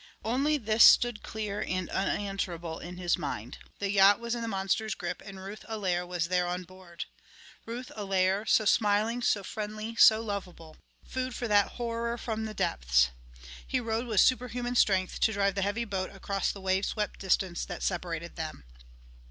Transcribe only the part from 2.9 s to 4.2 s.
his mind: The yacht